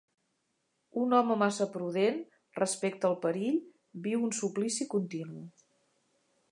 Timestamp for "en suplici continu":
4.31-5.45